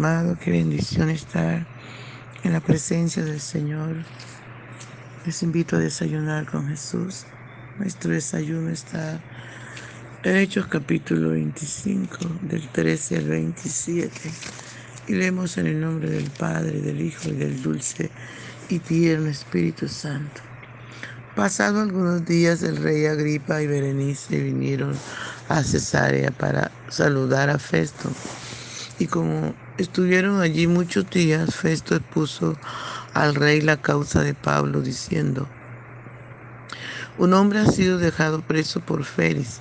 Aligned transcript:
mis 0.00 0.06
amados, 0.06 0.38
qué 0.38 0.50
bendición 0.50 1.10
estar 1.10 1.66
en 2.42 2.52
la 2.54 2.60
presencia 2.60 3.22
del 3.22 3.38
Señor. 3.38 3.96
Les 5.26 5.42
invito 5.42 5.76
a 5.76 5.78
desayunar 5.78 6.46
con 6.46 6.68
Jesús. 6.68 7.26
Nuestro 7.78 8.12
desayuno 8.12 8.70
está 8.70 9.20
en 10.22 10.36
Hechos 10.36 10.68
capítulo 10.68 11.30
25, 11.30 12.16
del 12.42 12.66
13 12.68 13.18
al 13.18 13.28
27. 13.28 14.10
Y 15.08 15.12
leemos 15.12 15.58
en 15.58 15.66
el 15.66 15.78
nombre 15.78 16.08
del 16.08 16.30
Padre, 16.30 16.80
del 16.80 17.02
Hijo 17.02 17.28
y 17.28 17.32
del 17.32 17.62
dulce 17.62 18.10
y 18.70 18.78
tierno 18.78 19.28
Espíritu 19.28 19.86
Santo. 19.86 20.40
Pasado 21.36 21.82
algunos 21.82 22.24
días, 22.24 22.62
el 22.62 22.78
rey 22.78 23.04
Agripa 23.04 23.60
y 23.60 23.66
Berenice 23.66 24.40
vinieron 24.40 24.94
a 25.50 25.62
Cesarea 25.62 26.30
para 26.30 26.70
saludar 26.88 27.50
a 27.50 27.58
Festo 27.58 28.10
y 28.98 29.06
como 29.06 29.54
estuvieron 29.80 30.40
allí 30.40 30.66
muchos 30.66 31.08
días, 31.10 31.54
Festo 31.54 31.94
expuso 31.94 32.58
al 33.14 33.34
rey 33.34 33.60
la 33.60 33.76
causa 33.76 34.22
de 34.22 34.34
Pablo, 34.34 34.82
diciendo, 34.82 35.48
un 37.18 37.34
hombre 37.34 37.60
ha 37.60 37.66
sido 37.66 37.98
dejado 37.98 38.42
preso 38.42 38.80
por 38.80 39.04
Félix, 39.04 39.60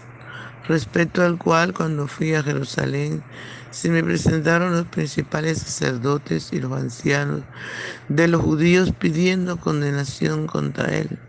respecto 0.67 1.23
al 1.23 1.37
cual 1.37 1.73
cuando 1.73 2.07
fui 2.07 2.33
a 2.33 2.43
Jerusalén 2.43 3.23
se 3.71 3.89
me 3.89 4.03
presentaron 4.03 4.73
los 4.73 4.87
principales 4.87 5.59
sacerdotes 5.59 6.51
y 6.53 6.59
los 6.59 6.73
ancianos 6.73 7.43
de 8.07 8.27
los 8.27 8.41
judíos 8.41 8.93
pidiendo 8.97 9.57
condenación 9.57 10.47
contra 10.47 10.95
él. 10.95 11.19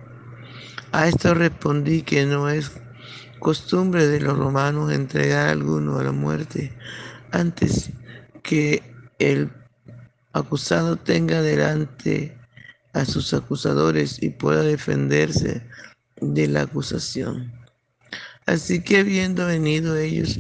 A 0.93 1.07
esto 1.07 1.35
respondí 1.35 2.03
que 2.03 2.27
no 2.27 2.49
es 2.49 2.73
costumbre 3.39 4.07
de 4.07 4.21
los 4.21 4.37
romanos 4.37 4.93
entregar 4.93 5.49
a 5.49 5.53
alguno 5.53 5.99
a 5.99 6.05
la 6.05 6.13
muerte 6.13 6.77
antes 7.33 7.93
que 8.43 8.90
el 9.21 9.53
acusado 10.33 10.97
tenga 10.97 11.43
delante 11.43 12.37
a 12.93 13.05
sus 13.05 13.33
acusadores 13.33 14.21
y 14.23 14.31
pueda 14.31 14.63
defenderse 14.63 15.63
de 16.21 16.49
la 16.49 16.63
acusación. 16.63 17.53
Así 18.47 18.83
que 18.83 18.99
habiendo 18.99 19.47
venido 19.47 19.97
ellos 19.97 20.39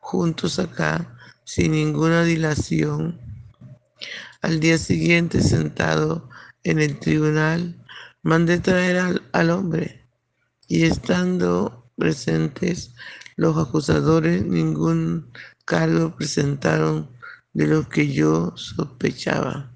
juntos 0.00 0.58
acá, 0.58 1.14
sin 1.44 1.72
ninguna 1.72 2.24
dilación, 2.24 3.20
al 4.42 4.58
día 4.58 4.78
siguiente 4.78 5.40
sentado 5.42 6.28
en 6.64 6.80
el 6.80 6.98
tribunal, 6.98 7.76
mandé 8.22 8.58
traer 8.58 8.96
al, 8.96 9.22
al 9.32 9.50
hombre 9.50 10.04
y 10.66 10.84
estando 10.84 11.90
presentes 11.96 12.92
los 13.36 13.56
acusadores, 13.56 14.44
ningún 14.44 15.30
cargo 15.64 16.16
presentaron 16.16 17.08
de 17.58 17.66
lo 17.66 17.88
que 17.88 18.12
yo 18.12 18.52
sospechaba, 18.56 19.74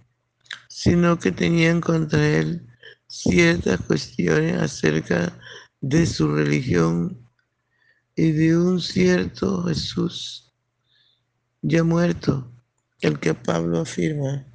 sino 0.69 1.19
que 1.19 1.33
tenían 1.33 1.81
contra 1.81 2.25
él 2.29 2.65
ciertas 3.09 3.81
cuestiones 3.81 4.57
acerca 4.57 5.37
de 5.81 6.07
su 6.07 6.33
religión 6.33 7.27
y 8.15 8.31
de 8.31 8.57
un 8.57 8.81
cierto 8.81 9.65
Jesús 9.65 10.53
ya 11.61 11.83
muerto, 11.83 12.53
el 13.01 13.19
que 13.19 13.35
Pablo 13.35 13.81
afirma 13.81 14.47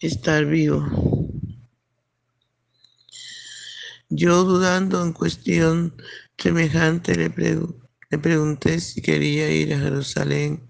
estar 0.00 0.44
vivo. 0.44 0.86
Yo 4.10 4.44
dudando 4.44 5.02
en 5.02 5.14
cuestión 5.14 5.96
semejante 6.36 7.14
le 7.14 7.30
le 8.10 8.18
pregunté 8.18 8.80
si 8.80 9.00
quería 9.00 9.50
ir 9.50 9.72
a 9.72 9.78
Jerusalén 9.78 10.68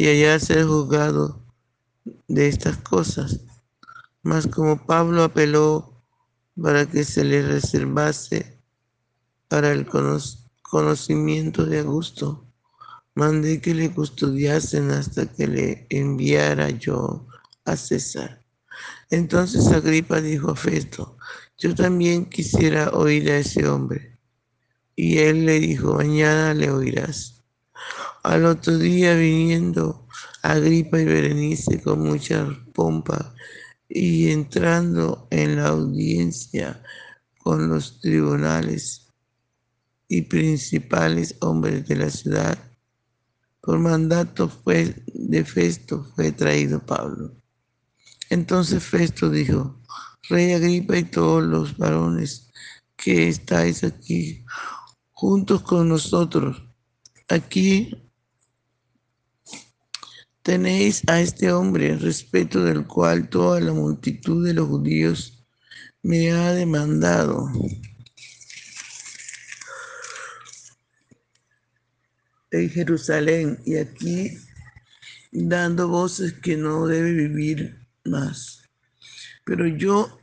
y 0.00 0.08
allá 0.08 0.40
ser 0.40 0.64
juzgado 0.64 1.44
de 2.26 2.48
estas 2.48 2.78
cosas. 2.78 3.40
Mas 4.22 4.46
como 4.46 4.86
Pablo 4.86 5.24
apeló 5.24 5.92
para 6.58 6.86
que 6.86 7.04
se 7.04 7.22
le 7.22 7.42
reservase 7.42 8.58
para 9.48 9.72
el 9.72 9.86
conocimiento 10.62 11.66
de 11.66 11.80
Augusto, 11.80 12.46
mandé 13.14 13.60
que 13.60 13.74
le 13.74 13.92
custodiasen 13.92 14.90
hasta 14.90 15.26
que 15.26 15.46
le 15.46 15.86
enviara 15.90 16.70
yo 16.70 17.26
a 17.66 17.76
César. 17.76 18.42
Entonces 19.10 19.66
Agripa 19.66 20.22
dijo 20.22 20.52
a 20.52 20.56
Festo, 20.56 21.18
yo 21.58 21.74
también 21.74 22.24
quisiera 22.24 22.88
oír 22.92 23.30
a 23.30 23.36
ese 23.36 23.68
hombre. 23.68 24.18
Y 24.96 25.18
él 25.18 25.44
le 25.44 25.60
dijo, 25.60 25.92
mañana 25.92 26.54
le 26.54 26.70
oirás. 26.70 27.44
Al 28.22 28.44
otro 28.44 28.76
día 28.76 29.14
viniendo 29.14 30.06
Agripa 30.42 31.00
y 31.00 31.06
Berenice 31.06 31.80
con 31.80 32.00
mucha 32.00 32.46
pompa 32.74 33.34
y 33.88 34.30
entrando 34.30 35.26
en 35.30 35.56
la 35.56 35.68
audiencia 35.68 36.82
con 37.38 37.70
los 37.70 37.98
tribunales 38.00 39.08
y 40.06 40.22
principales 40.22 41.34
hombres 41.40 41.88
de 41.88 41.96
la 41.96 42.10
ciudad, 42.10 42.58
por 43.62 43.78
mandato 43.78 44.52
de 44.66 45.44
Festo 45.44 46.04
fue 46.14 46.32
traído 46.32 46.84
Pablo. 46.84 47.32
Entonces 48.28 48.82
Festo 48.84 49.30
dijo, 49.30 49.80
Rey 50.28 50.52
Agripa 50.52 50.98
y 50.98 51.04
todos 51.04 51.42
los 51.42 51.76
varones 51.78 52.50
que 52.96 53.28
estáis 53.28 53.82
aquí 53.82 54.44
juntos 55.10 55.62
con 55.62 55.88
nosotros. 55.88 56.62
Aquí 57.28 58.09
tenéis 60.42 61.02
a 61.06 61.20
este 61.20 61.52
hombre, 61.52 61.96
respeto 61.96 62.64
del 62.64 62.86
cual 62.86 63.28
toda 63.28 63.60
la 63.60 63.72
multitud 63.72 64.46
de 64.46 64.54
los 64.54 64.68
judíos 64.68 65.44
me 66.02 66.32
ha 66.32 66.52
demandado. 66.52 67.50
En 72.50 72.68
Jerusalén 72.70 73.58
y 73.64 73.76
aquí 73.76 74.36
dando 75.30 75.88
voces 75.88 76.32
que 76.32 76.56
no 76.56 76.86
debe 76.86 77.12
vivir 77.12 77.86
más. 78.04 78.62
Pero 79.44 79.66
yo 79.66 80.20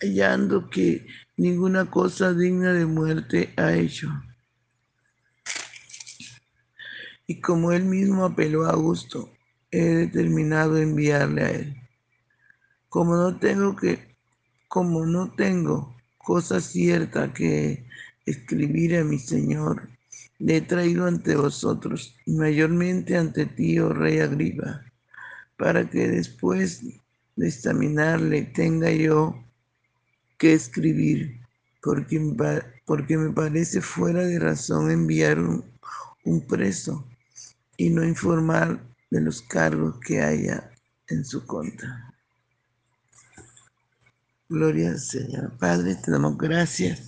hallando 0.00 0.70
que 0.70 1.06
ninguna 1.36 1.90
cosa 1.90 2.32
digna 2.32 2.72
de 2.72 2.86
muerte 2.86 3.52
ha 3.56 3.74
hecho. 3.74 4.08
Y 7.26 7.40
como 7.40 7.72
él 7.72 7.84
mismo 7.84 8.24
apeló 8.24 8.64
a 8.64 8.70
Augusto, 8.70 9.37
he 9.70 9.80
determinado 9.80 10.78
enviarle 10.78 11.42
a 11.42 11.50
él. 11.50 11.76
Como 12.88 13.16
no 13.16 13.38
tengo 13.38 13.76
que, 13.76 14.16
como 14.68 15.04
no 15.04 15.32
tengo 15.32 15.94
cosa 16.16 16.60
cierta 16.60 17.32
que 17.32 17.84
escribir 18.26 18.96
a 18.96 19.04
mi 19.04 19.18
Señor, 19.18 19.88
le 20.38 20.58
he 20.58 20.60
traído 20.60 21.06
ante 21.06 21.34
vosotros, 21.34 22.14
y 22.26 22.32
mayormente 22.32 23.16
ante 23.16 23.46
ti, 23.46 23.78
oh 23.78 23.92
rey 23.92 24.20
Agripa, 24.20 24.84
para 25.56 25.88
que 25.88 26.08
después 26.08 26.82
de 27.36 27.48
examinarle 27.48 28.42
tenga 28.42 28.90
yo 28.90 29.34
que 30.38 30.52
escribir, 30.52 31.40
porque, 31.82 32.20
porque 32.86 33.16
me 33.16 33.32
parece 33.32 33.80
fuera 33.80 34.22
de 34.22 34.38
razón 34.38 34.90
enviar 34.90 35.40
un, 35.40 35.64
un 36.24 36.46
preso 36.46 37.04
y 37.76 37.90
no 37.90 38.04
informar 38.04 38.80
de 39.10 39.20
los 39.20 39.42
cargos 39.42 39.98
que 40.00 40.22
haya 40.22 40.70
en 41.08 41.24
su 41.24 41.46
contra. 41.46 42.14
Gloria 44.48 44.90
al 44.90 44.98
Señor. 44.98 45.56
Padre, 45.58 45.94
te 45.96 46.10
damos 46.10 46.38
gracias 46.38 47.02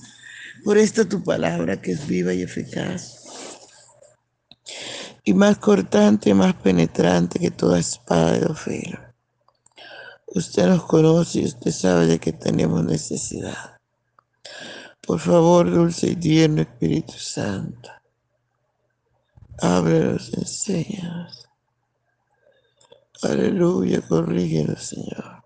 por 0.64 0.76
esta 0.76 1.08
tu 1.08 1.22
palabra 1.22 1.80
que 1.80 1.92
es 1.92 2.06
viva 2.06 2.34
y 2.34 2.42
eficaz. 2.42 3.16
Y 5.24 5.34
más 5.34 5.58
cortante, 5.58 6.34
más 6.34 6.54
penetrante 6.54 7.38
que 7.38 7.50
toda 7.50 7.78
espada 7.78 8.32
de 8.32 8.46
ofero. 8.46 8.98
Usted 10.26 10.66
nos 10.66 10.84
conoce 10.84 11.40
y 11.40 11.44
usted 11.46 11.72
sabe 11.72 12.06
de 12.06 12.18
que 12.18 12.32
tenemos 12.32 12.84
necesidad. 12.84 13.78
Por 15.00 15.18
favor, 15.18 15.70
dulce 15.70 16.08
y 16.08 16.16
tierno 16.16 16.62
Espíritu 16.62 17.14
Santo, 17.14 17.90
ábrelos, 19.60 20.32
enséñanos. 20.34 21.49
Aleluya, 23.22 24.00
corrígenos, 24.00 24.82
Señor. 24.82 25.44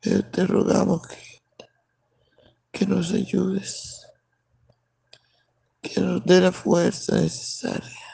Te 0.00 0.46
rogamos 0.46 1.06
que, 1.06 1.42
que 2.70 2.86
nos 2.86 3.12
ayudes, 3.12 4.06
que 5.80 6.00
nos 6.00 6.24
dé 6.24 6.40
la 6.40 6.52
fuerza 6.52 7.16
necesaria. 7.16 8.04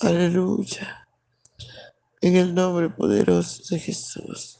Aleluya. 0.00 1.08
En 2.20 2.36
el 2.36 2.54
nombre 2.54 2.90
poderoso 2.90 3.62
de 3.70 3.78
Jesús. 3.78 4.58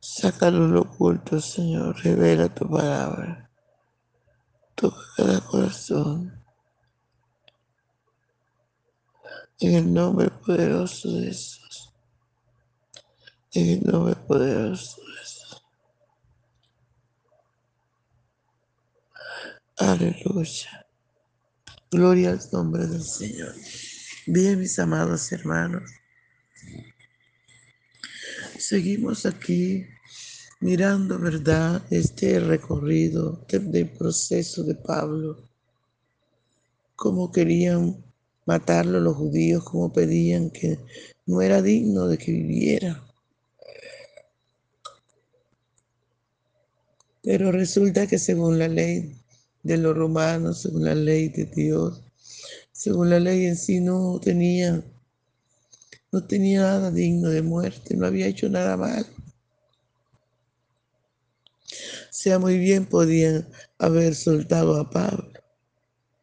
Sácalo 0.00 0.68
lo 0.68 0.82
oculto, 0.82 1.40
Señor. 1.40 1.96
Revela 2.02 2.48
tu 2.54 2.68
palabra. 2.70 3.50
Toca 4.74 5.00
cada 5.16 5.40
corazón. 5.40 6.35
En 9.58 9.74
el 9.74 9.94
nombre 9.94 10.28
poderoso 10.30 11.10
de 11.12 11.28
Jesús. 11.28 11.90
En 13.52 13.68
el 13.68 13.82
nombre 13.84 14.14
poderoso 14.14 15.00
de 15.00 15.12
Jesús. 15.18 15.62
Aleluya. 19.78 20.86
Gloria 21.90 22.32
al 22.32 22.40
nombre 22.52 22.86
del 22.86 23.02
Señor. 23.02 23.54
Bien, 24.26 24.60
mis 24.60 24.78
amados 24.78 25.32
hermanos. 25.32 25.90
Seguimos 28.58 29.24
aquí 29.24 29.86
mirando, 30.60 31.18
¿verdad? 31.18 31.82
Este 31.90 32.40
recorrido 32.40 33.46
del 33.48 33.90
proceso 33.90 34.64
de 34.64 34.74
Pablo. 34.74 35.48
Cómo 36.94 37.30
querían 37.30 38.05
matarlo 38.46 39.00
los 39.00 39.16
judíos, 39.16 39.64
cómo 39.64 39.92
pedían 39.92 40.50
que 40.50 40.78
no 41.26 41.42
era 41.42 41.60
digno 41.60 42.06
de 42.06 42.16
que 42.16 42.32
viviera. 42.32 43.02
Pero 47.22 47.50
resulta 47.50 48.06
que 48.06 48.18
según 48.18 48.58
la 48.58 48.68
ley 48.68 49.16
de 49.64 49.76
los 49.76 49.96
romanos, 49.96 50.62
según 50.62 50.84
la 50.84 50.94
ley 50.94 51.28
de 51.28 51.44
Dios, 51.46 52.02
según 52.70 53.10
la 53.10 53.18
ley 53.18 53.46
en 53.46 53.56
sí 53.56 53.80
no 53.80 54.20
tenía, 54.20 54.80
no 56.12 56.24
tenía 56.24 56.60
nada 56.60 56.90
digno 56.92 57.28
de 57.28 57.42
muerte, 57.42 57.96
no 57.96 58.06
había 58.06 58.28
hecho 58.28 58.48
nada 58.48 58.76
mal. 58.76 59.04
Sea 62.10 62.38
muy 62.38 62.58
bien 62.58 62.86
podían 62.86 63.48
haber 63.78 64.14
soltado 64.14 64.80
a 64.80 64.88
Pablo, 64.88 65.32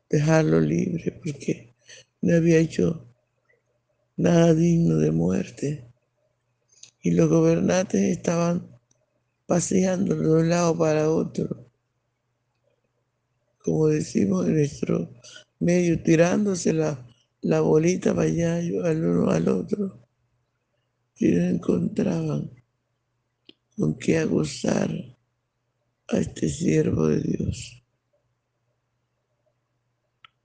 dejarlo 0.09 0.61
libre, 0.61 1.11
porque 1.21 1.72
no 2.23 2.37
había 2.37 2.57
hecho 2.59 3.05
nada 4.15 4.53
digno 4.53 4.95
de 4.97 5.11
muerte. 5.11 5.91
Y 7.01 7.11
los 7.11 7.27
gobernantes 7.29 8.01
estaban 8.01 8.65
paseando 9.45 10.15
de 10.15 10.29
un 10.29 10.47
lado 10.47 10.77
para 10.77 11.09
otro, 11.09 11.69
como 13.59 13.87
decimos 13.87 14.47
en 14.47 14.55
nuestro 14.55 15.09
medio, 15.59 16.01
tirándose 16.01 16.71
la, 16.71 17.05
la 17.41 17.59
bolita 17.59 18.15
para 18.15 18.27
allá 18.27 18.55
al 18.55 19.05
uno 19.05 19.29
al 19.29 19.49
otro, 19.49 20.07
y 21.17 21.27
no 21.27 21.43
encontraban 21.43 22.51
con 23.75 23.97
qué 23.99 24.19
acusar 24.19 24.89
a 26.07 26.17
este 26.19 26.47
siervo 26.47 27.09
de 27.09 27.19
Dios. 27.19 27.82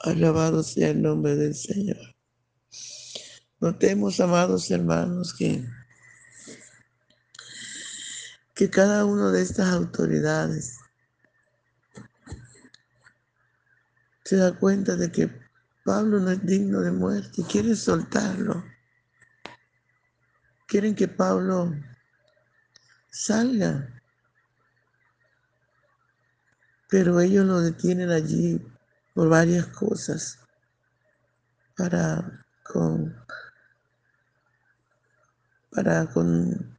Alabado 0.01 0.63
sea 0.63 0.91
el 0.91 1.03
nombre 1.03 1.35
del 1.35 1.55
Señor. 1.55 2.15
Notemos, 3.61 4.21
amados 4.21 4.71
hermanos, 4.71 5.35
que, 5.35 5.67
que 8.55 8.71
cada 8.71 9.05
una 9.05 9.33
de 9.33 9.43
estas 9.43 9.69
autoridades 9.71 10.79
se 14.25 14.37
da 14.37 14.57
cuenta 14.57 14.95
de 14.95 15.11
que 15.11 15.49
Pablo 15.85 16.21
no 16.21 16.31
es 16.31 16.45
digno 16.45 16.81
de 16.81 16.93
muerte 16.93 17.43
quieren 17.51 17.75
soltarlo. 17.75 18.63
Quieren 20.67 20.95
que 20.95 21.09
Pablo 21.09 21.75
salga. 23.11 23.89
Pero 26.91 27.19
ellos 27.21 27.47
lo 27.47 27.61
detienen 27.61 28.11
allí 28.11 28.61
por 29.19 29.29
varias 29.29 29.67
cosas 29.67 30.39
para 31.77 32.47
con 32.63 33.17
para 35.73 36.07
con 36.07 36.79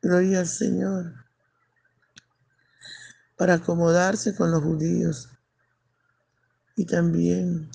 gloria 0.00 0.40
al 0.40 0.46
Señor 0.46 1.26
para 3.36 3.56
acomodarse 3.56 4.34
con 4.34 4.52
los 4.52 4.62
judíos 4.62 5.28
y 6.76 6.86
también 6.86 7.70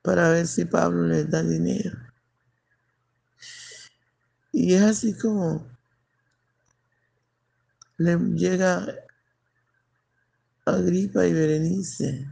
para 0.00 0.30
ver 0.30 0.46
si 0.46 0.64
Pablo 0.64 1.06
les 1.06 1.28
da 1.28 1.42
dinero. 1.42 1.98
Y 4.50 4.72
es 4.72 4.82
así 4.82 5.14
como 5.18 5.68
le 7.98 8.16
llega 8.16 9.03
Agripa 10.66 11.26
y 11.26 11.32
Berenice, 11.34 12.26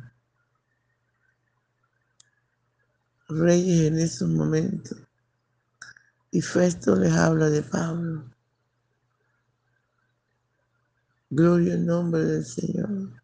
reyes 3.28 3.88
en 3.88 3.98
esos 3.98 4.28
momentos. 4.30 4.98
Y 6.30 6.40
Festo 6.40 6.96
les 6.96 7.12
habla 7.12 7.50
de 7.50 7.62
Pablo. 7.62 8.24
Gloria 11.28 11.74
al 11.74 11.84
nombre 11.84 12.24
del 12.24 12.44
Señor. 12.44 13.22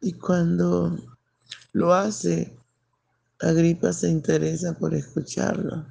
Y 0.00 0.14
cuando 0.14 0.98
lo 1.72 1.94
hace, 1.94 2.58
Agripa 3.38 3.92
se 3.92 4.08
interesa 4.08 4.76
por 4.76 4.94
escucharlo. 4.94 5.86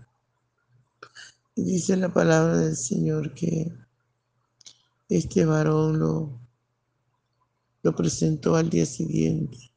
Y 1.55 1.63
dice 1.63 1.95
la 1.95 2.09
palabra 2.09 2.57
del 2.57 2.75
Señor 2.75 3.33
que 3.33 3.71
este 5.09 5.45
varón 5.45 5.99
lo, 5.99 6.39
presentó 7.95 8.55
al 8.55 8.69
día 8.69 8.85
siguiente 8.85 9.71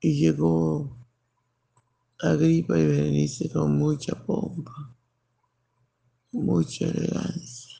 y 0.00 0.18
llegó 0.20 0.96
Agripa 2.20 2.78
y 2.78 2.86
Berenice 2.86 3.50
con 3.50 3.76
mucha 3.76 4.14
pompa, 4.24 4.96
mucha 6.32 6.86
elegancia. 6.86 7.74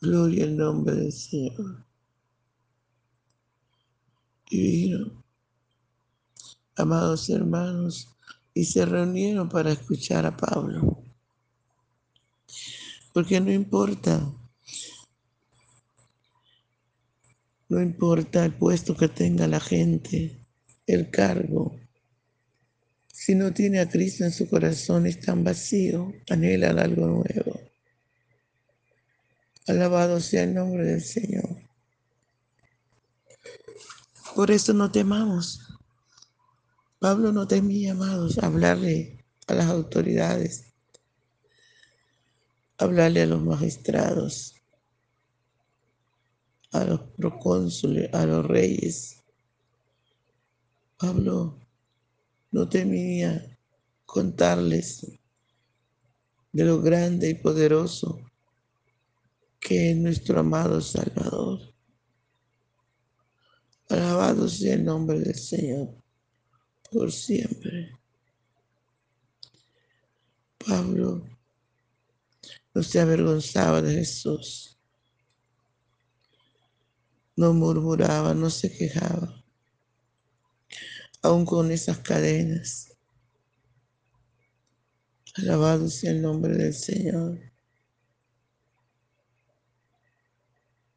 Gloria 0.00 0.44
al 0.44 0.56
nombre 0.56 0.94
del 0.94 1.12
Señor. 1.12 1.84
Y 4.50 4.60
vino, 4.60 5.24
amados 6.76 7.30
hermanos, 7.30 8.08
y 8.54 8.64
se 8.64 8.84
reunieron 8.84 9.48
para 9.48 9.72
escuchar 9.72 10.26
a 10.26 10.36
Pablo. 10.36 11.02
Porque 13.12 13.40
no 13.40 13.52
importa, 13.52 14.32
no 17.68 17.80
importa 17.80 18.44
el 18.44 18.54
puesto 18.54 18.96
que 18.96 19.08
tenga 19.08 19.46
la 19.46 19.60
gente, 19.60 20.46
el 20.86 21.10
cargo. 21.10 21.78
Si 23.12 23.34
no 23.34 23.52
tiene 23.52 23.80
a 23.80 23.88
Cristo 23.88 24.24
en 24.24 24.32
su 24.32 24.48
corazón, 24.48 25.06
es 25.06 25.20
tan 25.20 25.44
vacío, 25.44 26.12
anhelan 26.30 26.78
algo 26.78 27.06
nuevo. 27.06 27.60
Alabado 29.66 30.18
sea 30.18 30.44
el 30.44 30.54
nombre 30.54 30.84
del 30.84 31.02
Señor. 31.02 31.56
Por 34.34 34.50
eso 34.50 34.72
no 34.72 34.90
temamos. 34.90 35.60
Pablo 36.98 37.30
no 37.32 37.46
temía, 37.46 37.92
amados, 37.92 38.38
hablarle 38.38 39.24
a 39.46 39.54
las 39.54 39.66
autoridades 39.66 40.71
hablarle 42.82 43.22
a 43.22 43.26
los 43.26 43.42
magistrados, 43.42 44.54
a 46.72 46.84
los 46.84 47.00
procónsules, 47.16 48.12
a 48.12 48.26
los 48.26 48.46
reyes. 48.46 49.22
Pablo 50.98 51.58
no 52.50 52.68
temía 52.68 53.58
contarles 54.04 55.06
de 56.52 56.64
lo 56.64 56.80
grande 56.82 57.30
y 57.30 57.34
poderoso 57.34 58.20
que 59.58 59.92
es 59.92 59.96
nuestro 59.96 60.40
amado 60.40 60.80
Salvador. 60.80 61.60
Alabado 63.88 64.48
sea 64.48 64.74
el 64.74 64.84
nombre 64.84 65.20
del 65.20 65.34
Señor 65.34 65.94
por 66.90 67.12
siempre. 67.12 67.92
Pablo 70.58 71.31
no 72.74 72.82
se 72.82 73.00
avergonzaba 73.00 73.82
de 73.82 73.94
Jesús. 73.94 74.78
No 77.36 77.52
murmuraba, 77.52 78.34
no 78.34 78.50
se 78.50 78.70
quejaba, 78.70 79.42
aún 81.22 81.44
con 81.44 81.70
esas 81.70 81.98
cadenas. 81.98 82.88
Alabado 85.34 85.88
sea 85.88 86.10
el 86.10 86.20
nombre 86.20 86.54
del 86.54 86.74
Señor. 86.74 87.40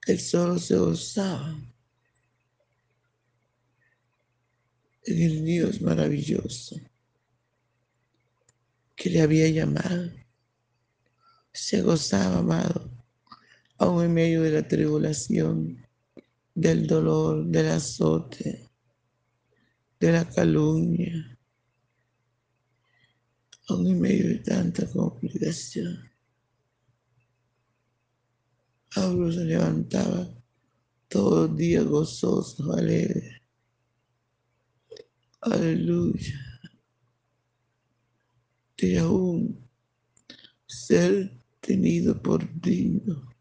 Él 0.07 0.19
solo 0.19 0.59
se 0.59 0.77
gozaba 0.77 1.55
en 5.03 5.21
el 5.21 5.45
Dios 5.45 5.81
maravilloso 5.81 6.75
que 8.95 9.09
le 9.09 9.21
había 9.21 9.47
llamado 9.49 10.11
se 11.55 11.81
gozaba, 11.81 12.39
amado, 12.39 12.91
aún 13.77 14.03
en 14.03 14.13
medio 14.13 14.41
de 14.41 14.51
la 14.51 14.67
tribulación, 14.67 15.77
del 16.53 16.85
dolor, 16.85 17.45
del 17.45 17.67
azote, 17.67 18.69
de 19.99 20.11
la 20.11 20.29
calumnia, 20.29 21.39
aún 23.69 23.87
en 23.87 24.01
medio 24.01 24.27
de 24.27 24.39
tanta 24.39 24.85
complicación. 24.91 26.11
Pablo 28.93 29.31
se 29.31 29.45
levantaba 29.45 30.27
todos 31.07 31.49
los 31.49 31.57
días 31.57 31.85
gozoso, 31.85 32.73
alegre. 32.73 33.41
Aleluya. 35.41 36.35
De 38.77 38.99
aún 38.99 39.65
ser 40.67 41.44
tenido 41.65 42.21
por 42.21 42.47
digno. 42.61 43.33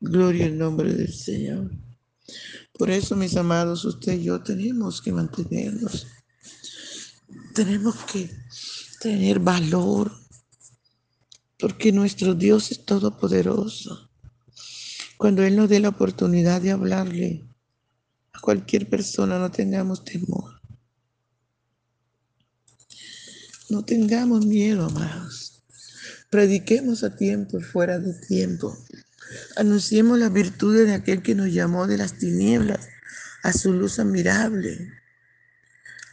Gloria 0.00 0.46
al 0.46 0.58
nombre 0.58 0.92
del 0.92 1.12
Señor. 1.12 1.70
Por 2.72 2.90
eso, 2.90 3.16
mis 3.16 3.36
amados, 3.36 3.84
usted 3.84 4.18
y 4.18 4.24
yo 4.24 4.42
tenemos 4.42 5.02
que 5.02 5.12
mantenernos. 5.12 6.06
Tenemos 7.54 7.96
que 8.04 8.30
tener 9.00 9.38
valor, 9.40 10.12
porque 11.58 11.92
nuestro 11.92 12.34
Dios 12.34 12.72
es 12.72 12.84
todopoderoso. 12.84 14.10
Cuando 15.16 15.42
Él 15.42 15.56
nos 15.56 15.68
dé 15.68 15.80
la 15.80 15.90
oportunidad 15.90 16.60
de 16.60 16.72
hablarle 16.72 17.44
a 18.32 18.40
cualquier 18.40 18.88
persona, 18.88 19.38
no 19.38 19.50
tengamos 19.50 20.04
temor. 20.04 20.53
No 23.74 23.84
tengamos 23.84 24.46
miedo, 24.46 24.86
amados. 24.86 25.60
Prediquemos 26.30 27.02
a 27.02 27.16
tiempo, 27.16 27.60
fuera 27.60 27.98
de 27.98 28.14
tiempo. 28.14 28.78
Anunciemos 29.56 30.16
las 30.16 30.32
virtudes 30.32 30.86
de 30.86 30.94
aquel 30.94 31.22
que 31.22 31.34
nos 31.34 31.52
llamó 31.52 31.88
de 31.88 31.98
las 31.98 32.16
tinieblas 32.16 32.88
a 33.42 33.52
su 33.52 33.72
luz 33.72 33.98
admirable. 33.98 34.92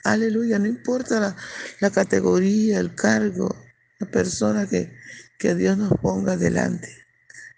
Aleluya, 0.03 0.57
no 0.57 0.65
importa 0.65 1.35
la, 1.79 1.91
categoría, 1.91 2.79
el 2.79 2.95
cargo, 2.95 3.55
la 3.99 4.09
persona 4.09 4.67
que, 4.67 4.91
que 5.37 5.53
Dios 5.53 5.77
nos 5.77 5.93
ponga 5.99 6.37
delante. 6.37 6.89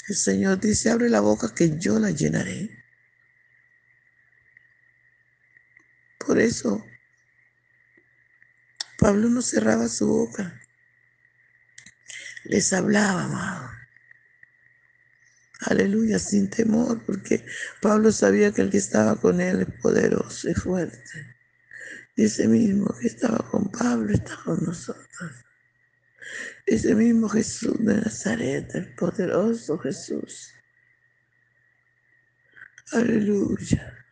El 0.09 0.17
Señor 0.17 0.59
dice, 0.59 0.89
abre 0.89 1.09
la 1.09 1.21
boca 1.21 1.55
que 1.55 1.79
yo 1.79 1.97
la 1.97 2.11
llenaré. 2.11 2.69
Por 6.19 6.39
eso, 6.39 6.83
Pablo 9.03 9.27
no 9.27 9.41
cerraba 9.41 9.89
su 9.89 10.07
boca. 10.07 10.61
Les 12.45 12.71
hablaba, 12.71 13.25
amado. 13.25 13.69
Aleluya, 15.59 16.19
sin 16.19 16.49
temor, 16.49 17.03
porque 17.05 17.45
Pablo 17.81 18.13
sabía 18.13 18.53
que 18.53 18.61
el 18.61 18.69
que 18.69 18.77
estaba 18.77 19.17
con 19.17 19.41
él 19.41 19.59
es 19.63 19.81
poderoso 19.81 20.49
y 20.49 20.53
fuerte. 20.53 21.35
Y 22.15 22.23
ese 22.23 22.47
mismo 22.47 22.95
que 22.97 23.07
estaba 23.07 23.39
con 23.39 23.69
Pablo 23.69 24.13
está 24.13 24.37
con 24.45 24.63
nosotros. 24.63 25.31
Ese 26.65 26.95
mismo 26.95 27.27
Jesús 27.27 27.75
de 27.79 27.95
Nazaret, 27.95 28.73
el 28.73 28.95
poderoso 28.95 29.79
Jesús. 29.79 30.53
Aleluya. 32.93 34.02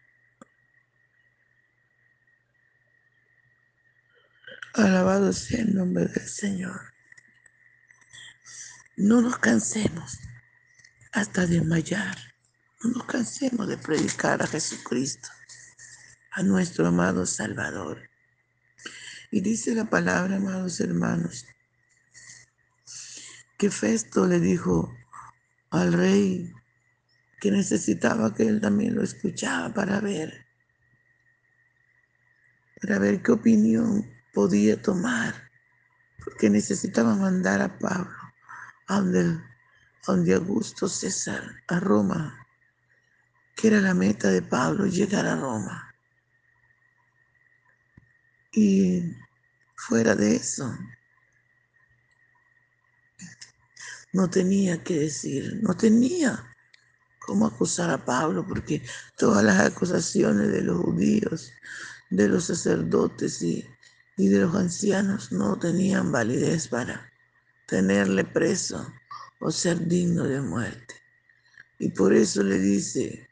Alabado 4.73 5.33
sea 5.33 5.61
el 5.61 5.75
nombre 5.75 6.05
del 6.05 6.27
Señor. 6.29 6.93
No 8.95 9.21
nos 9.21 9.37
cansemos 9.37 10.19
hasta 11.11 11.45
desmayar. 11.45 12.17
No 12.81 12.91
nos 12.91 13.03
cansemos 13.03 13.67
de 13.67 13.77
predicar 13.77 14.41
a 14.41 14.47
Jesucristo 14.47 15.27
a 16.31 16.43
nuestro 16.43 16.87
amado 16.87 17.25
Salvador. 17.25 18.09
Y 19.29 19.41
dice 19.41 19.75
la 19.75 19.89
palabra, 19.89 20.37
amados 20.37 20.79
hermanos, 20.79 21.45
que 23.57 23.69
Festo 23.69 24.25
le 24.25 24.39
dijo 24.39 24.95
al 25.69 25.91
rey 25.91 26.53
que 27.41 27.51
necesitaba 27.51 28.33
que 28.33 28.43
él 28.47 28.61
también 28.61 28.95
lo 28.95 29.03
escuchaba 29.03 29.73
para 29.73 29.99
ver, 29.99 30.45
para 32.81 32.99
ver 32.99 33.21
qué 33.21 33.33
opinión 33.33 34.20
podía 34.33 34.81
tomar, 34.81 35.49
porque 36.23 36.49
necesitaba 36.49 37.15
mandar 37.15 37.61
a 37.61 37.77
Pablo 37.77 38.21
a 38.87 38.95
donde, 38.99 39.21
a 39.21 39.41
donde 40.05 40.33
Augusto 40.33 40.89
César, 40.89 41.63
a 41.67 41.79
Roma, 41.79 42.45
que 43.55 43.67
era 43.67 43.79
la 43.79 43.93
meta 43.93 44.29
de 44.29 44.41
Pablo, 44.41 44.85
llegar 44.85 45.25
a 45.25 45.35
Roma. 45.35 45.93
Y 48.51 49.15
fuera 49.75 50.15
de 50.15 50.35
eso, 50.35 50.77
no 54.11 54.29
tenía 54.29 54.83
que 54.83 54.99
decir, 54.99 55.59
no 55.61 55.75
tenía 55.77 56.53
cómo 57.19 57.47
acusar 57.47 57.89
a 57.91 58.03
Pablo, 58.03 58.45
porque 58.45 58.83
todas 59.15 59.43
las 59.43 59.59
acusaciones 59.61 60.51
de 60.51 60.63
los 60.63 60.81
judíos, 60.81 61.53
de 62.09 62.27
los 62.27 62.45
sacerdotes 62.45 63.41
y, 63.41 63.65
y 64.17 64.27
de 64.29 64.39
los 64.41 64.55
ancianos 64.55 65.31
no 65.31 65.57
tenían 65.57 66.11
validez 66.11 66.67
para 66.67 67.11
tenerle 67.65 68.23
preso 68.23 68.93
o 69.39 69.51
ser 69.51 69.87
digno 69.87 70.23
de 70.23 70.41
muerte. 70.41 70.95
Y 71.79 71.89
por 71.89 72.13
eso 72.13 72.43
le 72.43 72.59
dice 72.59 73.27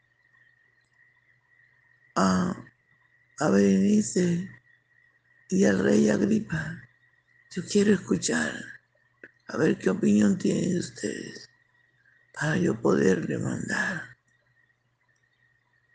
a, 2.16 2.56
a 3.38 3.50
Berenice, 3.50 4.48
y 5.50 5.64
al 5.64 5.80
rey 5.80 6.08
Agripa, 6.08 6.80
yo 7.50 7.64
quiero 7.64 7.92
escuchar, 7.92 8.52
a 9.48 9.56
ver 9.56 9.76
qué 9.78 9.90
opinión 9.90 10.38
tienen 10.38 10.78
ustedes, 10.78 11.50
para 12.32 12.56
yo 12.56 12.80
poderle 12.80 13.36
mandar 13.38 14.16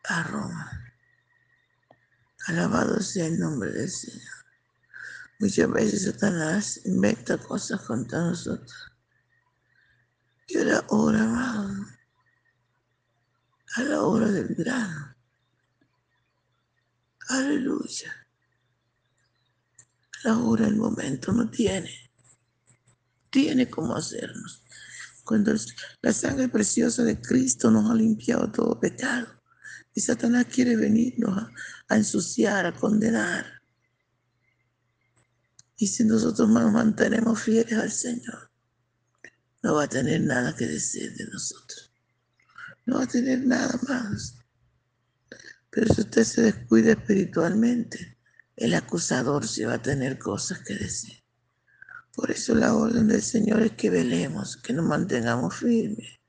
a 0.04 0.24
Roma. 0.24 0.94
Alabado 2.48 3.00
sea 3.00 3.28
el 3.28 3.40
nombre 3.40 3.72
del 3.72 3.90
Señor. 3.90 4.35
Muchas 5.40 5.70
veces 5.72 6.06
Satanás 6.06 6.82
inventa 6.86 7.38
cosas 7.38 7.82
contra 7.82 8.20
nosotros. 8.20 8.92
Y 10.48 10.58
a 10.58 10.64
la 10.64 10.86
hora, 10.90 11.24
amado, 11.24 11.86
a 13.76 13.82
la 13.84 14.02
hora 14.04 14.32
del 14.32 14.56
grano. 14.56 15.16
Aleluya 17.30 18.26
la 20.26 20.40
hora, 20.40 20.68
el 20.68 20.76
momento, 20.76 21.32
no 21.32 21.50
tiene. 21.50 21.92
Tiene 23.30 23.70
cómo 23.70 23.96
hacernos. 23.96 24.64
Cuando 25.24 25.54
la 26.02 26.14
sangre 26.14 26.50
preciosa 26.50 27.04
de 27.04 27.22
Cristo 27.22 27.70
nos 27.70 27.90
ha 27.90 27.94
limpiado 27.94 28.52
todo 28.52 28.80
pecado. 28.80 29.28
Y 29.94 30.02
Satanás 30.02 30.46
quiere 30.46 30.76
venirnos 30.76 31.50
a 31.88 31.96
ensuciar, 31.96 32.66
a 32.66 32.74
condenar. 32.74 33.46
Y 35.78 35.88
si 35.88 36.04
nosotros 36.04 36.50
nos 36.50 36.72
mantenemos 36.72 37.42
fieles 37.42 37.74
al 37.74 37.92
Señor, 37.92 38.52
no 39.62 39.76
va 39.76 39.84
a 39.84 39.90
tener 39.90 40.22
nada 40.22 40.56
que 40.56 40.68
decir 40.68 41.14
de 41.16 41.26
nosotros. 41.28 41.92
No 42.86 42.98
va 42.98 43.04
a 43.04 43.08
tener 43.08 43.46
nada 43.46 43.80
más. 43.88 44.38
Pero 45.70 45.94
si 45.94 46.02
usted 46.02 46.24
se 46.24 46.42
descuida 46.44 46.92
espiritualmente, 46.92 48.18
el 48.56 48.74
acusador 48.74 49.46
se 49.48 49.66
va 49.66 49.74
a 49.74 49.82
tener 49.82 50.18
cosas 50.18 50.60
que 50.60 50.76
decir. 50.76 51.24
Por 52.14 52.32
eso 52.32 52.56
la 52.56 52.74
orden 52.74 53.08
del 53.08 53.22
Señor 53.22 53.62
es 53.62 53.74
que 53.74 53.90
velemos, 53.90 54.56
que 54.56 54.72
nos 54.72 54.86
mantengamos 54.86 55.56
firmes, 55.56 56.20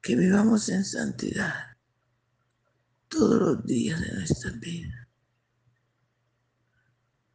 que 0.00 0.16
vivamos 0.16 0.68
en 0.70 0.84
santidad 0.84 1.76
todos 3.08 3.40
los 3.40 3.66
días 3.66 4.00
de 4.00 4.14
nuestra 4.14 4.50
vida. 4.52 4.99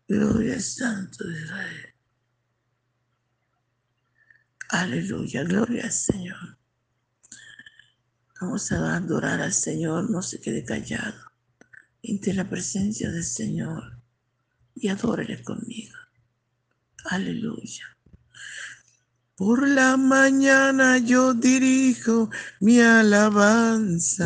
Gloria 0.07 0.53
al 0.53 0.61
Santo 0.61 1.27
de 1.27 1.41
Israel. 1.41 1.93
Aleluya, 4.69 5.43
gloria 5.43 5.85
al 5.85 5.91
Señor. 5.91 6.57
Vamos 8.39 8.71
a 8.71 8.95
adorar 8.95 9.41
al 9.41 9.53
Señor, 9.53 10.09
no 10.09 10.21
se 10.21 10.39
quede 10.39 10.63
callado 10.63 11.31
entre 12.03 12.33
la 12.33 12.47
presencia 12.47 13.09
del 13.09 13.23
Señor 13.23 13.99
y 14.75 14.89
adórele 14.89 15.41
conmigo. 15.43 15.97
Aleluya. 17.05 17.85
Por 19.35 19.67
la 19.67 19.97
mañana 19.97 20.97
yo 20.97 21.33
dirijo 21.33 22.29
mi 22.59 22.79
alabanza 22.79 24.25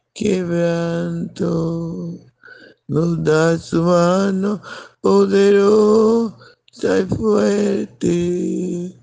quebranto. 0.21 1.49
Nos 2.87 3.23
da 3.23 3.57
su 3.57 3.81
mano 3.81 4.61
poderosa 5.01 6.99
y 6.99 7.05
fuerte 7.05 8.99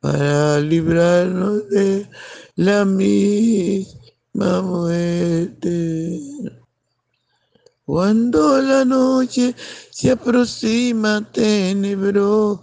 para 0.00 0.60
librarnos 0.60 1.68
de 1.68 2.08
la 2.56 2.86
misma 2.86 4.62
muerte. 4.62 6.18
Cuando 7.84 8.62
la 8.62 8.86
noche 8.86 9.54
se 9.90 10.12
aproxima 10.12 11.30
tenebrosa, 11.30 12.62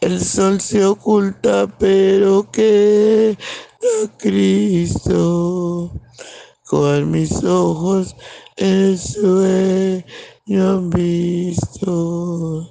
El 0.00 0.20
sol 0.20 0.60
se 0.60 0.84
oculta, 0.84 1.66
pero 1.78 2.50
que 2.50 3.36
Cristo, 4.18 5.92
con 6.64 7.10
mis 7.10 7.44
ojos 7.44 8.16
el 8.56 8.98
sueño 8.98 10.04
han 10.48 10.90
visto. 10.90 12.68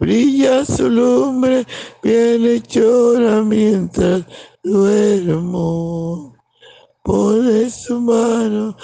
Brilla 0.00 0.64
su 0.64 0.88
lumbre 0.88 1.66
bienhechora 2.02 3.42
mientras 3.42 4.24
duermo. 4.62 6.34
Pone 7.02 7.68
su 7.68 8.00
mano 8.00 8.76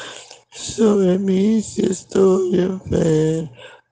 sobre 0.53 1.19
mí 1.19 1.63
si 1.63 1.87
estoy 1.87 2.61
enfermo. 2.61 3.51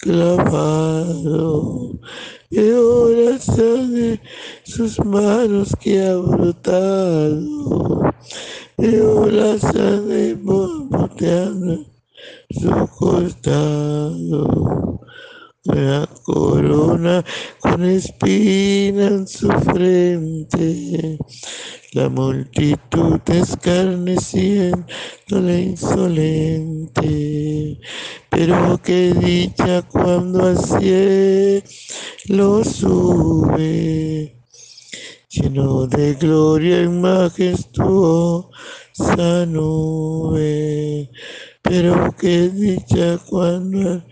clavado. 0.00 1.98
Veo 2.50 3.10
la 3.10 3.38
de 3.38 4.20
sus 4.64 4.98
manos 5.04 5.76
que 5.80 6.02
ha 6.02 6.16
brotado. 6.16 8.02
Veo 8.76 9.30
la 9.30 9.58
sangre 9.58 10.34
su 12.50 12.70
costado, 12.98 14.48
una 15.66 16.08
corona 16.22 17.22
con 17.58 17.84
espina 17.84 19.08
en 19.08 19.28
su 19.28 19.50
frente, 19.50 21.18
la 21.92 22.08
multitud 22.08 23.20
escarneciendo 23.26 24.86
la 25.28 25.60
insolente, 25.60 26.98
pero 28.30 28.80
qué 28.82 29.12
dicha 29.12 29.82
cuando 29.82 30.46
al 30.46 30.56
cielo 30.58 31.62
sube, 32.64 34.34
lleno 35.28 35.86
de 35.86 36.14
gloria 36.14 36.82
y 36.82 36.88
majestuosa 36.88 38.50
nube. 39.46 41.10
Pero 41.62 42.14
qué 42.18 42.48
dicha 42.48 43.18
cuando 43.28 44.02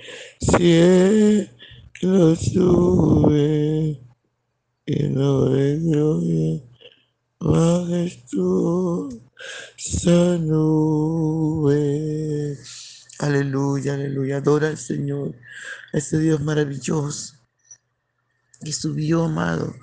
cielo 0.40 1.48
sube, 2.36 4.00
lleno 4.86 5.44
de 5.50 5.78
gloria, 5.78 6.62
majestuosa 7.40 9.18
nube. 10.40 11.78
Aleluya, 13.18 13.94
aleluya, 13.94 14.36
adora 14.36 14.68
al 14.68 14.78
Señor, 14.78 15.34
a 15.92 15.98
ese 15.98 16.18
Dios 16.20 16.40
maravilloso 16.40 17.34
que 18.62 18.72
subió, 18.72 19.24
amado, 19.24 19.74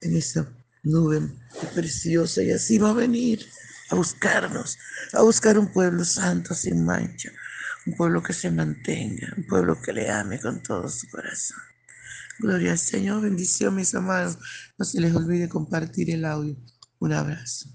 en 0.00 0.16
esa 0.16 0.46
nube 0.82 1.20
preciosa. 1.74 2.42
Y 2.42 2.50
así 2.50 2.78
va 2.78 2.90
a 2.90 2.94
venir 2.94 3.46
a 3.90 3.94
buscarnos, 3.94 4.76
a 5.12 5.22
buscar 5.22 5.58
un 5.58 5.72
pueblo 5.72 6.04
santo 6.04 6.54
sin 6.54 6.84
mancha, 6.84 7.30
un 7.86 7.94
pueblo 7.94 8.22
que 8.22 8.32
se 8.32 8.50
mantenga, 8.50 9.32
un 9.36 9.46
pueblo 9.46 9.80
que 9.80 9.92
le 9.92 10.10
ame 10.10 10.40
con 10.40 10.62
todo 10.62 10.88
su 10.88 11.08
corazón. 11.08 11.58
Gloria 12.38 12.72
al 12.72 12.78
Señor, 12.78 13.22
bendición 13.22 13.76
mis 13.76 13.94
amados. 13.94 14.38
No 14.78 14.84
se 14.84 15.00
les 15.00 15.14
olvide 15.14 15.48
compartir 15.48 16.10
el 16.10 16.24
audio. 16.24 16.56
Un 16.98 17.12
abrazo. 17.12 17.68